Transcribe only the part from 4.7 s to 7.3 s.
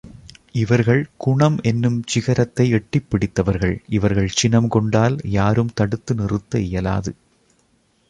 கொண்டால் யாரும் தடுத்து நிறுத்த இயலாது.